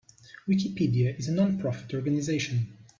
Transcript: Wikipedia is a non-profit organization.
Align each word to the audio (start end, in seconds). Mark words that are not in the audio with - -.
Wikipedia 0.47 1.13
is 1.15 1.27
a 1.27 1.31
non-profit 1.31 1.93
organization. 1.93 2.75